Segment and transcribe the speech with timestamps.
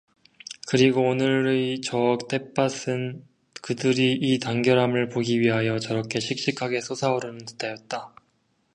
[0.67, 3.23] 그리고 오늘의 저 햇발은
[3.61, 8.15] 그들의 이 단결함을 보기 위하여 저렇게 씩씩하게 솟아오르는 듯하였다.